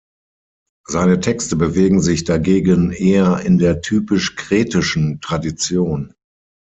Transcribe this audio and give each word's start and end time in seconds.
Seine 0.87 1.19
Texte 1.19 1.55
bewegen 1.55 2.01
sich 2.01 2.23
dagegen 2.23 2.91
eher 2.91 3.41
in 3.41 3.59
der 3.59 3.81
typisch 3.81 4.35
kretischen 4.35 5.21
Tradition. 5.21 6.15